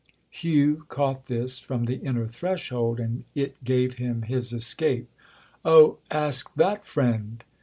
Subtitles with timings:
[0.31, 5.07] Hugh caught this from the inner threshold, and it gave him his escape.
[5.63, 7.43] "Oh, ask that friend!"